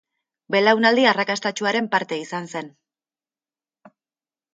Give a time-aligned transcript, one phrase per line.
[0.53, 2.73] Belaunaldi arrakastatsuaren parte izan zen.